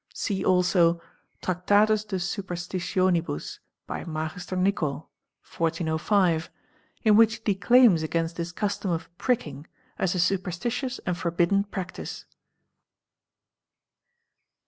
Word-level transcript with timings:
See 0.15 0.43
also" 0.43 0.99
T'ractatus 1.43 2.07
de 2.07 2.15
superstitionibus"' 2.15 3.59
by 3.85 4.03
Magister 4.03 4.55
Nicol, 4.55 5.11
1405 5.43 6.49
@" 6.77 7.03
in 7.03 7.15
which 7.15 7.35
he 7.35 7.41
declaims 7.43 8.01
against 8.01 8.35
this 8.35 8.51
custom 8.51 8.89
of" 8.89 9.15
pricking''. 9.19 9.67
as 9.99 10.15
a 10.15 10.19
superstitious 10.19 10.97
and 11.05 11.15
forbidden 11.15 11.65
practice. 11.65 12.25